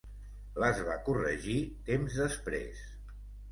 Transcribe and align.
Les 0.63 0.79
va 0.87 0.95
corregir 1.09 1.59
temps 1.91 2.19
després. 2.25 2.83